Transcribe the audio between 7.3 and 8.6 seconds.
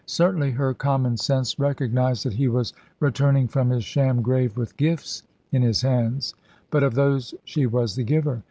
she was the giver.